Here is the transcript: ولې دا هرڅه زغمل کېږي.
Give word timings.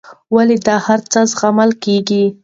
ولې 0.35 0.57
دا 0.67 0.75
هرڅه 0.87 1.19
زغمل 1.31 1.71
کېږي. 1.83 2.23